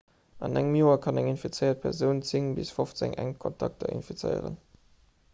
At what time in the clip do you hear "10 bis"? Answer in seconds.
2.29-2.71